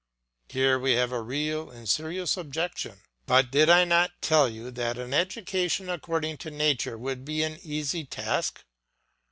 Here 0.49 0.79
we 0.79 0.93
have 0.93 1.11
a 1.11 1.21
real 1.21 1.69
and 1.69 1.87
serious 1.87 2.35
objection. 2.35 3.01
But 3.27 3.51
did 3.51 3.69
I 3.69 4.09
tell 4.19 4.49
you 4.49 4.71
that 4.71 4.97
an 4.97 5.13
education 5.13 5.91
according 5.91 6.37
to 6.37 6.49
nature 6.49 6.97
would 6.97 7.23
be 7.23 7.43
an 7.43 7.59
easy 7.61 8.05
task? 8.05 8.63